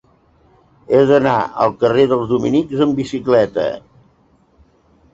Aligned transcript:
He 0.95 1.01
d'anar 1.11 1.35
al 1.67 1.77
carrer 1.85 2.07
dels 2.15 2.27
Dominics 2.33 2.83
amb 2.89 3.01
bicicleta. 3.05 3.71